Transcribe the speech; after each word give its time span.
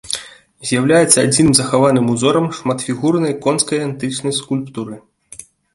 З'яўляецца 0.69 1.25
адзіным 1.25 1.51
захаваным 1.61 2.09
узорам 2.15 2.49
шматфігурнай 2.61 3.33
конскай 3.47 3.79
антычнай 3.91 4.33
скульптуры. 4.41 5.03